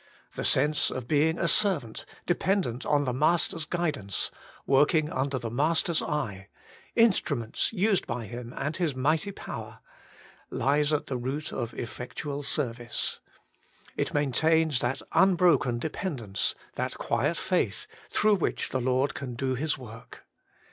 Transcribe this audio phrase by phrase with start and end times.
[0.33, 4.31] The sense of being a serv ant, dependent on the Master's guidance,
[4.65, 6.47] working under the Master's eye,
[6.97, 9.77] instru ments used by Him and His mighty power,
[10.49, 13.19] lies at the root of effectual service.
[13.95, 19.77] It maintains that unbroken dependence, that quiet faith, through which the Lord can do His
[19.77, 20.25] work.